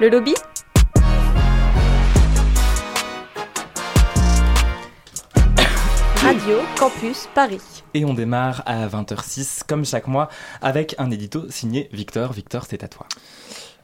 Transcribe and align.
Le 0.00 0.08
lobby 0.08 0.32
Radio 6.16 6.56
Campus 6.78 7.28
Paris. 7.34 7.60
Et 7.92 8.06
on 8.06 8.14
démarre 8.14 8.62
à 8.64 8.88
20h06, 8.88 9.60
comme 9.66 9.84
chaque 9.84 10.06
mois, 10.06 10.30
avec 10.62 10.94
un 10.96 11.10
édito 11.10 11.50
signé 11.50 11.90
Victor. 11.92 12.32
Victor, 12.32 12.64
c'est 12.66 12.82
à 12.82 12.88
toi. 12.88 13.04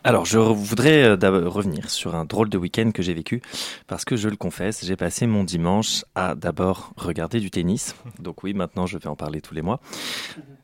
Alors, 0.07 0.25
je 0.25 0.39
voudrais 0.39 1.03
euh, 1.03 1.49
revenir 1.49 1.91
sur 1.91 2.15
un 2.15 2.25
drôle 2.25 2.49
de 2.49 2.57
week-end 2.57 2.93
que 2.93 3.03
j'ai 3.03 3.13
vécu, 3.13 3.43
parce 3.89 4.05
que 4.05 4.15
je 4.15 4.29
le 4.29 4.37
confesse, 4.37 4.85
j'ai 4.85 4.95
passé 4.95 5.27
mon 5.27 5.43
dimanche 5.43 6.05
à 6.15 6.37
d'abord 6.37 6.93
regarder 6.97 7.41
du 7.41 7.51
tennis, 7.51 7.97
donc 8.21 8.45
oui, 8.45 8.55
maintenant 8.55 8.87
je 8.87 8.99
vais 8.99 9.09
en 9.09 9.17
parler 9.17 9.41
tous 9.41 9.53
les 9.53 9.63
mois, 9.63 9.81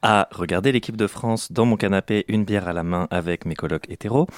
à 0.00 0.28
regarder 0.30 0.70
l'équipe 0.70 0.96
de 0.96 1.08
France 1.08 1.50
dans 1.50 1.64
mon 1.64 1.76
canapé, 1.76 2.24
une 2.28 2.44
bière 2.44 2.68
à 2.68 2.72
la 2.72 2.84
main 2.84 3.08
avec 3.10 3.44
mes 3.44 3.56
colocs 3.56 3.90
hétéros, 3.90 4.28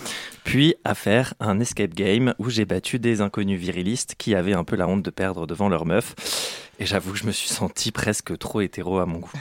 puis 0.42 0.74
à 0.84 0.94
faire 0.94 1.34
un 1.38 1.60
escape 1.60 1.92
game 1.92 2.32
où 2.38 2.48
j'ai 2.48 2.64
battu 2.64 2.98
des 2.98 3.20
inconnus 3.20 3.60
virilistes 3.60 4.14
qui 4.16 4.34
avaient 4.34 4.54
un 4.54 4.64
peu 4.64 4.74
la 4.74 4.88
honte 4.88 5.02
de 5.02 5.10
perdre 5.10 5.46
devant 5.46 5.68
leur 5.68 5.84
meuf, 5.84 6.14
et 6.78 6.86
j'avoue 6.86 7.14
je 7.14 7.26
me 7.26 7.32
suis 7.32 7.50
senti 7.50 7.92
presque 7.92 8.38
trop 8.38 8.62
hétéro 8.62 9.00
à 9.00 9.04
mon 9.04 9.18
goût. 9.18 9.32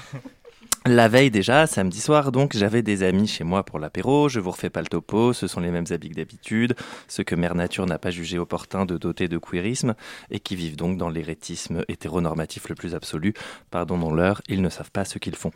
La 0.86 1.08
veille 1.08 1.32
déjà, 1.32 1.66
samedi 1.66 2.02
soir, 2.02 2.34
donc, 2.34 2.58
j'avais 2.58 2.82
des 2.82 3.04
amis 3.04 3.26
chez 3.26 3.46
moi 3.46 3.64
pour 3.64 3.80
l'apéro. 3.80 4.28
Je 4.28 4.42
vous 4.42 4.52
refais 4.52 4.70
pas 4.70 4.82
le 4.82 4.88
topo, 4.88 5.32
ce 5.32 5.48
sont 5.48 5.62
les 5.62 5.72
mêmes 5.72 5.86
habits 5.92 6.10
que 6.10 6.16
d'habitude, 6.16 6.76
ceux 7.08 7.24
que 7.24 7.36
Mère 7.36 7.56
Nature 7.56 7.86
n'a 7.86 7.98
pas 7.98 8.12
jugé 8.12 8.38
opportun 8.38 8.86
de 8.86 8.98
doter 8.98 9.30
de 9.30 9.38
queerisme 9.38 9.96
et 10.30 10.42
qui 10.42 10.58
vivent 10.58 10.76
donc 10.76 10.98
dans 10.98 11.08
l'hérétisme 11.08 11.86
hétéronormatif 11.88 12.68
le 12.68 12.76
plus 12.76 12.96
absolu. 12.96 13.34
Pardon 13.72 13.98
dans 13.98 14.14
leur, 14.14 14.42
ils 14.50 14.62
ne 14.62 14.68
savent 14.68 14.92
pas 14.92 15.06
ce 15.06 15.20
qu'ils 15.20 15.38
font. 15.38 15.52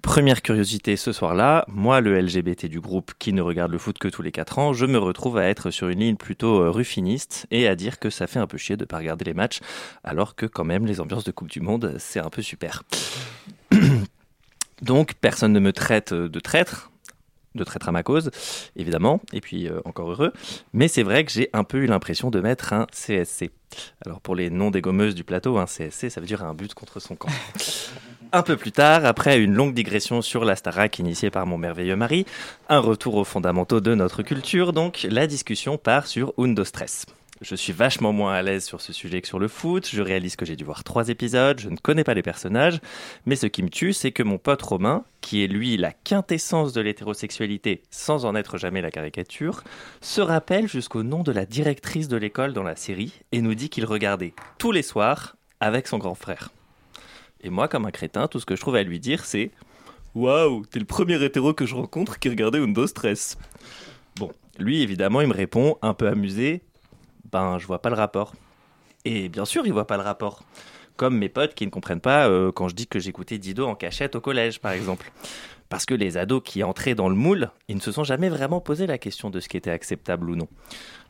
Première 0.00 0.40
curiosité 0.40 0.96
ce 0.96 1.12
soir-là, 1.12 1.66
moi, 1.68 2.00
le 2.00 2.18
LGBT 2.18 2.64
du 2.64 2.80
groupe 2.80 3.12
qui 3.18 3.34
ne 3.34 3.42
regarde 3.42 3.72
le 3.72 3.78
foot 3.78 3.98
que 3.98 4.08
tous 4.08 4.22
les 4.22 4.32
4 4.32 4.58
ans, 4.58 4.72
je 4.72 4.86
me 4.86 4.96
retrouve 4.96 5.36
à 5.36 5.50
être 5.50 5.70
sur 5.70 5.90
une 5.90 6.00
ligne 6.00 6.16
plutôt 6.16 6.62
euh, 6.62 6.70
ruffiniste 6.70 7.46
et 7.50 7.68
à 7.68 7.76
dire 7.76 7.98
que 7.98 8.08
ça 8.08 8.26
fait 8.26 8.38
un 8.38 8.46
peu 8.46 8.56
chier 8.56 8.78
de 8.78 8.86
pas 8.86 8.96
regarder 8.96 9.26
les 9.26 9.34
matchs, 9.34 9.60
alors 10.02 10.34
que 10.34 10.46
quand 10.46 10.64
même 10.64 10.86
les 10.86 10.98
ambiances 10.98 11.24
de 11.24 11.30
Coupe 11.30 11.50
du 11.50 11.60
Monde, 11.60 11.96
c'est 11.98 12.20
un 12.20 12.30
peu 12.30 12.40
super. 12.40 12.84
Donc 14.82 15.14
personne 15.14 15.52
ne 15.52 15.60
me 15.60 15.72
traite 15.72 16.12
de 16.12 16.40
traître, 16.40 16.90
de 17.54 17.64
traître 17.64 17.88
à 17.88 17.92
ma 17.92 18.02
cause, 18.02 18.30
évidemment, 18.76 19.20
et 19.32 19.40
puis 19.40 19.68
euh, 19.68 19.80
encore 19.84 20.10
heureux. 20.10 20.32
Mais 20.72 20.88
c'est 20.88 21.02
vrai 21.02 21.24
que 21.24 21.30
j'ai 21.30 21.48
un 21.52 21.64
peu 21.64 21.78
eu 21.78 21.86
l'impression 21.86 22.30
de 22.30 22.40
mettre 22.40 22.72
un 22.72 22.86
CSC. 22.92 23.50
Alors 24.04 24.20
pour 24.20 24.34
les 24.34 24.50
non-dégommeuses 24.50 25.14
du 25.14 25.24
plateau, 25.24 25.58
un 25.58 25.66
CSC, 25.66 26.10
ça 26.10 26.20
veut 26.20 26.26
dire 26.26 26.44
un 26.44 26.54
but 26.54 26.74
contre 26.74 27.00
son 27.00 27.16
camp. 27.16 27.30
Un 28.34 28.42
peu 28.42 28.56
plus 28.56 28.72
tard, 28.72 29.04
après 29.04 29.38
une 29.38 29.52
longue 29.52 29.74
digression 29.74 30.22
sur 30.22 30.46
la 30.46 30.56
Starac 30.56 30.98
initiée 30.98 31.30
par 31.30 31.44
mon 31.44 31.58
merveilleux 31.58 31.96
mari, 31.96 32.24
un 32.70 32.78
retour 32.78 33.16
aux 33.16 33.24
fondamentaux 33.24 33.82
de 33.82 33.94
notre 33.94 34.22
culture, 34.22 34.72
donc 34.72 35.06
la 35.10 35.26
discussion 35.26 35.76
part 35.76 36.06
sur 36.06 36.32
Undo 36.38 36.64
Stress. 36.64 37.04
Je 37.42 37.56
suis 37.56 37.72
vachement 37.72 38.12
moins 38.12 38.34
à 38.34 38.40
l'aise 38.40 38.64
sur 38.64 38.80
ce 38.80 38.92
sujet 38.92 39.20
que 39.20 39.26
sur 39.26 39.40
le 39.40 39.48
foot. 39.48 39.88
Je 39.92 40.00
réalise 40.00 40.36
que 40.36 40.46
j'ai 40.46 40.54
dû 40.54 40.62
voir 40.62 40.84
trois 40.84 41.08
épisodes. 41.08 41.58
Je 41.58 41.70
ne 41.70 41.76
connais 41.76 42.04
pas 42.04 42.14
les 42.14 42.22
personnages. 42.22 42.78
Mais 43.26 43.34
ce 43.34 43.48
qui 43.48 43.64
me 43.64 43.68
tue, 43.68 43.92
c'est 43.92 44.12
que 44.12 44.22
mon 44.22 44.38
pote 44.38 44.62
Romain, 44.62 45.04
qui 45.20 45.42
est 45.42 45.48
lui 45.48 45.76
la 45.76 45.90
quintessence 45.90 46.72
de 46.72 46.80
l'hétérosexualité 46.80 47.82
sans 47.90 48.26
en 48.26 48.36
être 48.36 48.58
jamais 48.58 48.80
la 48.80 48.92
caricature, 48.92 49.64
se 50.00 50.20
rappelle 50.20 50.68
jusqu'au 50.68 51.02
nom 51.02 51.24
de 51.24 51.32
la 51.32 51.44
directrice 51.44 52.06
de 52.06 52.16
l'école 52.16 52.52
dans 52.52 52.62
la 52.62 52.76
série 52.76 53.12
et 53.32 53.42
nous 53.42 53.56
dit 53.56 53.70
qu'il 53.70 53.86
regardait 53.86 54.34
tous 54.58 54.70
les 54.70 54.82
soirs 54.82 55.34
avec 55.58 55.88
son 55.88 55.98
grand 55.98 56.14
frère. 56.14 56.50
Et 57.42 57.50
moi, 57.50 57.66
comme 57.66 57.86
un 57.86 57.90
crétin, 57.90 58.28
tout 58.28 58.38
ce 58.38 58.46
que 58.46 58.54
je 58.54 58.60
trouve 58.60 58.76
à 58.76 58.84
lui 58.84 59.00
dire, 59.00 59.24
c'est 59.24 59.50
Waouh, 60.14 60.64
t'es 60.66 60.78
le 60.78 60.84
premier 60.84 61.20
hétéro 61.20 61.54
que 61.54 61.66
je 61.66 61.74
rencontre 61.74 62.20
qui 62.20 62.28
regardait 62.28 62.60
Undo 62.60 62.86
Stress. 62.86 63.36
Bon, 64.14 64.30
lui, 64.60 64.82
évidemment, 64.82 65.22
il 65.22 65.26
me 65.26 65.34
répond, 65.34 65.76
un 65.82 65.94
peu 65.94 66.06
amusé 66.06 66.62
ben 67.32 67.58
je 67.58 67.66
vois 67.66 67.80
pas 67.80 67.90
le 67.90 67.96
rapport. 67.96 68.34
Et 69.04 69.28
bien 69.28 69.44
sûr, 69.44 69.66
il 69.66 69.72
voit 69.72 69.86
pas 69.86 69.96
le 69.96 70.02
rapport. 70.02 70.42
Comme 70.96 71.16
mes 71.18 71.28
potes 71.28 71.54
qui 71.54 71.64
ne 71.66 71.70
comprennent 71.70 72.00
pas 72.00 72.28
euh, 72.28 72.52
quand 72.52 72.68
je 72.68 72.74
dis 72.74 72.86
que 72.86 73.00
j'écoutais 73.00 73.38
Dido 73.38 73.66
en 73.66 73.74
cachette 73.74 74.14
au 74.14 74.20
collège, 74.20 74.60
par 74.60 74.72
exemple. 74.72 75.10
Parce 75.72 75.86
que 75.86 75.94
les 75.94 76.18
ados 76.18 76.42
qui 76.44 76.62
entraient 76.62 76.94
dans 76.94 77.08
le 77.08 77.14
moule, 77.14 77.50
ils 77.66 77.76
ne 77.76 77.80
se 77.80 77.92
sont 77.92 78.04
jamais 78.04 78.28
vraiment 78.28 78.60
posé 78.60 78.86
la 78.86 78.98
question 78.98 79.30
de 79.30 79.40
ce 79.40 79.48
qui 79.48 79.56
était 79.56 79.70
acceptable 79.70 80.28
ou 80.28 80.36
non. 80.36 80.46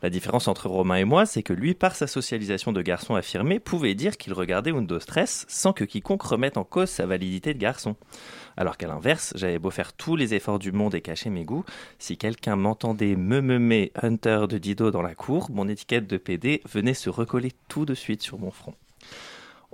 La 0.05 0.09
différence 0.09 0.47
entre 0.47 0.69
Romain 0.69 0.99
et 0.99 1.05
moi, 1.05 1.27
c'est 1.27 1.43
que 1.43 1.53
lui, 1.53 1.75
par 1.75 1.97
sa 1.97 2.07
socialisation 2.07 2.71
de 2.71 2.81
garçon 2.81 3.17
affirmé, 3.17 3.59
pouvait 3.59 3.97
dire 3.97 4.17
qu'il 4.17 4.33
regardait 4.33 4.71
Windows 4.71 5.01
Stress 5.01 5.47
sans 5.49 5.73
que 5.73 5.83
quiconque 5.83 6.23
remette 6.23 6.59
en 6.59 6.63
cause 6.63 6.91
sa 6.91 7.07
validité 7.07 7.55
de 7.55 7.59
garçon. 7.59 7.97
Alors 8.57 8.77
qu'à 8.77 8.87
l'inverse, 8.87 9.33
j'avais 9.35 9.59
beau 9.59 9.71
faire 9.71 9.95
tous 9.95 10.15
les 10.15 10.33
efforts 10.33 10.61
du 10.61 10.71
monde 10.71 10.95
et 10.95 11.01
cacher 11.01 11.29
mes 11.29 11.43
goûts, 11.43 11.65
si 11.99 12.17
quelqu'un 12.17 12.55
m'entendait 12.55 13.17
me 13.17 13.41
meumer 13.41 13.91
Hunter 14.01 14.45
de 14.49 14.59
Dido 14.59 14.93
dans 14.93 15.03
la 15.03 15.17
cour, 15.17 15.51
mon 15.51 15.67
étiquette 15.67 16.07
de 16.07 16.19
PD 16.19 16.63
venait 16.71 16.95
se 16.95 17.11
recoller 17.11 17.51
tout 17.67 17.85
de 17.85 17.95
suite 17.95 18.23
sur 18.23 18.39
mon 18.39 18.53
front. 18.53 18.77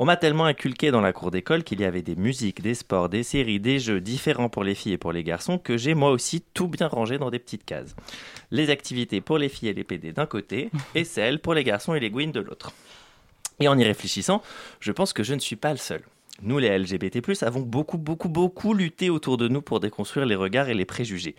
On 0.01 0.05
m'a 0.05 0.17
tellement 0.17 0.45
inculqué 0.45 0.93
dans 0.93 1.01
la 1.01 1.13
cour 1.13 1.33
d'école 1.33 1.65
qu'il 1.65 1.81
y 1.81 1.85
avait 1.85 2.03
des 2.03 2.15
musiques, 2.15 2.63
des 2.63 2.75
sports, 2.75 3.09
des 3.09 3.25
séries, 3.25 3.59
des 3.59 3.81
jeux 3.81 4.01
différents 4.01 4.49
pour 4.49 4.63
les 4.63 4.77
filles 4.77 4.93
et 4.93 4.99
pour 4.99 5.11
les 5.11 5.25
garçons 5.25 5.59
que 5.59 5.77
j'ai 5.77 5.95
moi 5.95 6.13
aussi 6.13 6.41
tout 6.55 6.69
bien 6.69 6.87
rangé 6.87 7.19
dans 7.19 7.31
des 7.33 7.41
petites 7.41 7.65
cases. 7.65 7.97
Les 8.53 8.71
activités 8.71 9.21
pour 9.21 9.39
les 9.39 9.49
filles 9.49 9.71
et 9.71 9.75
les 9.75 9.83
PD 9.83 10.13
d'un 10.13 10.27
côté 10.27 10.71
et 10.95 11.03
celles 11.03 11.41
pour 11.41 11.53
les 11.53 11.65
garçons 11.65 11.95
et 11.95 12.01
les 12.01 12.11
gouines 12.11 12.31
de 12.31 12.39
l'autre. 12.39 12.71
Et 13.59 13.67
en 13.67 13.77
y 13.77 13.83
réfléchissant, 13.83 14.41
je 14.79 14.93
pense 14.93 15.13
que 15.13 15.25
je 15.25 15.35
ne 15.35 15.41
suis 15.41 15.57
pas 15.57 15.73
le 15.73 15.79
seul. 15.79 16.03
Nous, 16.43 16.61
les 16.61 16.79
LGBT, 16.79 17.43
avons 17.43 17.63
beaucoup, 17.63 17.99
beaucoup, 17.99 18.29
beaucoup 18.29 18.75
lutté 18.75 19.11
autour 19.11 19.37
de 19.37 19.49
nous 19.49 19.63
pour 19.63 19.81
déconstruire 19.81 20.27
les 20.27 20.37
regards 20.37 20.69
et 20.69 20.75
les 20.75 20.85
préjugés. 20.85 21.35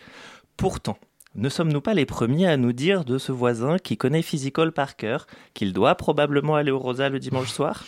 Pourtant, 0.58 0.98
ne 1.36 1.48
sommes-nous 1.48 1.80
pas 1.80 1.94
les 1.94 2.06
premiers 2.06 2.48
à 2.48 2.58
nous 2.58 2.74
dire 2.74 3.06
de 3.06 3.20
ce 3.20 3.32
voisin 3.32 3.78
qui 3.78 3.96
connaît 3.96 4.22
Physical 4.22 4.74
par 4.74 4.98
cœur 4.98 5.28
qu'il 5.54 5.72
doit 5.72 5.96
probablement 5.96 6.58
aller 6.58 6.72
au 6.72 6.80
Rosa 6.80 7.08
le 7.08 7.20
dimanche 7.20 7.52
soir? 7.52 7.86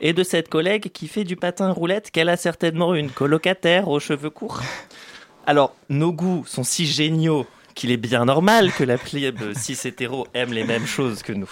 Et 0.00 0.12
de 0.12 0.22
cette 0.22 0.48
collègue 0.48 0.90
qui 0.92 1.08
fait 1.08 1.24
du 1.24 1.36
patin 1.36 1.70
roulette 1.70 2.10
qu'elle 2.10 2.28
a 2.28 2.36
certainement 2.36 2.94
une 2.94 3.10
colocataire 3.10 3.88
aux 3.88 4.00
cheveux 4.00 4.30
courts. 4.30 4.62
Alors, 5.46 5.74
nos 5.88 6.12
goûts 6.12 6.44
sont 6.46 6.64
si 6.64 6.86
géniaux 6.86 7.46
qu'il 7.74 7.90
est 7.90 7.96
bien 7.96 8.24
normal 8.24 8.72
que 8.72 8.84
la 8.84 8.98
plèbe 8.98 9.52
cis 9.56 9.78
hétéro 9.84 10.26
aime 10.34 10.52
les 10.52 10.64
mêmes 10.64 10.86
choses 10.86 11.22
que 11.22 11.32
nous. 11.32 11.50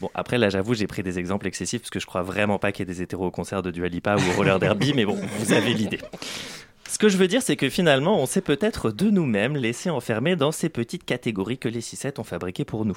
Bon, 0.00 0.10
après, 0.14 0.38
là, 0.38 0.50
j'avoue, 0.50 0.74
j'ai 0.74 0.86
pris 0.86 1.02
des 1.02 1.18
exemples 1.18 1.46
excessifs 1.46 1.82
parce 1.82 1.90
que 1.90 2.00
je 2.00 2.06
crois 2.06 2.22
vraiment 2.22 2.58
pas 2.58 2.72
qu'il 2.72 2.86
y 2.86 2.90
ait 2.90 2.94
des 2.94 3.02
hétéros 3.02 3.26
au 3.26 3.30
concert 3.30 3.62
de 3.62 3.70
Dualipa 3.70 4.16
ou 4.16 4.30
au 4.30 4.32
roller 4.36 4.58
derby, 4.58 4.92
mais 4.94 5.04
bon, 5.04 5.16
vous 5.38 5.52
avez 5.52 5.72
l'idée. 5.72 6.00
Ce 6.94 6.98
que 7.00 7.08
je 7.08 7.16
veux 7.16 7.26
dire, 7.26 7.42
c'est 7.42 7.56
que 7.56 7.68
finalement, 7.70 8.20
on 8.20 8.24
s'est 8.24 8.40
peut-être 8.40 8.92
de 8.92 9.10
nous-mêmes 9.10 9.56
laissé 9.56 9.90
enfermer 9.90 10.36
dans 10.36 10.52
ces 10.52 10.68
petites 10.68 11.04
catégories 11.04 11.58
que 11.58 11.68
les 11.68 11.80
6 11.80 12.06
ont 12.18 12.22
fabriquées 12.22 12.64
pour 12.64 12.84
nous. 12.84 12.96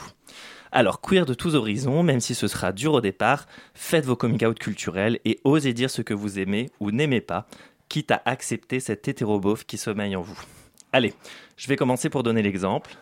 Alors, 0.71 1.01
queer 1.01 1.25
de 1.25 1.33
tous 1.33 1.55
horizons, 1.55 2.03
même 2.03 2.19
si 2.19 2.35
ce 2.35 2.47
sera 2.47 2.71
dur 2.71 2.93
au 2.93 3.01
départ, 3.01 3.47
faites 3.73 4.05
vos 4.05 4.15
coming 4.15 4.45
out 4.45 4.59
culturels 4.59 5.19
et 5.25 5.39
osez 5.45 5.73
dire 5.73 5.89
ce 5.89 6.03
que 6.03 6.13
vous 6.13 6.37
aimez 6.37 6.69
ou 6.79 6.91
n'aimez 6.91 7.21
pas, 7.21 7.47
quitte 7.89 8.11
à 8.11 8.21
accepter 8.25 8.79
cet 8.79 9.07
hétérobof 9.07 9.65
qui 9.65 9.79
sommeille 9.79 10.15
en 10.15 10.21
vous. 10.21 10.39
Allez, 10.93 11.15
je 11.55 11.67
vais 11.67 11.75
commencer 11.75 12.11
pour 12.11 12.21
donner 12.21 12.43
l'exemple. 12.43 12.95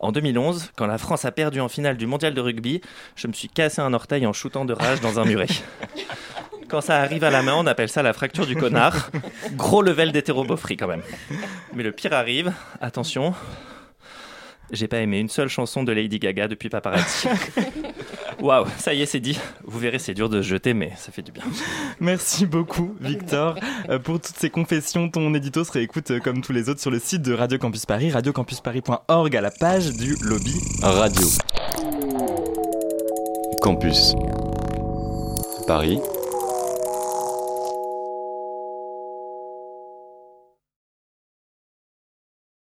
En 0.00 0.10
2011, 0.10 0.72
quand 0.76 0.86
la 0.86 0.98
France 0.98 1.24
a 1.24 1.30
perdu 1.30 1.60
en 1.60 1.68
finale 1.68 1.96
du 1.96 2.06
mondial 2.06 2.34
de 2.34 2.40
rugby, 2.40 2.80
je 3.14 3.28
me 3.28 3.32
suis 3.32 3.48
cassé 3.48 3.80
un 3.80 3.92
orteil 3.92 4.26
en 4.26 4.32
shootant 4.32 4.64
de 4.64 4.72
rage 4.72 5.00
dans 5.00 5.20
un 5.20 5.24
muret. 5.24 5.46
Quand 6.70 6.80
ça 6.80 6.98
arrive 6.98 7.24
à 7.24 7.30
la 7.30 7.42
main, 7.42 7.54
on 7.56 7.66
appelle 7.66 7.88
ça 7.88 8.02
la 8.02 8.12
fracture 8.12 8.46
du 8.46 8.54
connard. 8.54 9.10
Gros 9.54 9.82
level 9.82 10.12
d'hétérobofrie 10.12 10.76
quand 10.76 10.86
même. 10.86 11.02
Mais 11.74 11.82
le 11.82 11.90
pire 11.90 12.12
arrive, 12.12 12.52
attention, 12.80 13.34
j'ai 14.70 14.86
pas 14.86 14.98
aimé 14.98 15.18
une 15.18 15.28
seule 15.28 15.48
chanson 15.48 15.82
de 15.82 15.90
Lady 15.90 16.20
Gaga 16.20 16.46
depuis 16.46 16.68
Paparazzi. 16.68 17.28
Waouh, 18.40 18.66
ça 18.78 18.94
y 18.94 19.02
est, 19.02 19.06
c'est 19.06 19.18
dit. 19.18 19.38
Vous 19.64 19.80
verrez, 19.80 19.98
c'est 19.98 20.14
dur 20.14 20.28
de 20.28 20.40
se 20.42 20.46
jeter, 20.46 20.72
mais 20.72 20.92
ça 20.96 21.10
fait 21.10 21.22
du 21.22 21.32
bien. 21.32 21.42
Merci 21.98 22.46
beaucoup, 22.46 22.94
Victor. 23.00 23.58
Euh, 23.88 23.98
pour 23.98 24.20
toutes 24.20 24.36
ces 24.36 24.48
confessions, 24.48 25.10
ton 25.10 25.34
édito 25.34 25.64
se 25.64 25.72
réécoute 25.72 26.12
euh, 26.12 26.20
comme 26.20 26.40
tous 26.40 26.52
les 26.52 26.68
autres 26.68 26.80
sur 26.80 26.92
le 26.92 27.00
site 27.00 27.22
de 27.22 27.34
Radio 27.34 27.58
Campus 27.58 27.84
Paris, 27.84 28.12
radiocampusparis.org 28.12 29.36
à 29.36 29.40
la 29.40 29.50
page 29.50 29.90
du 29.90 30.14
lobby 30.22 30.54
Radio. 30.82 31.26
Campus. 33.60 34.14
Paris 35.66 35.98